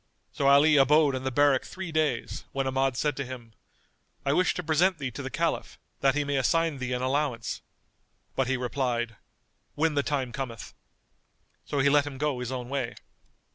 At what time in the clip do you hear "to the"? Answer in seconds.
5.11-5.29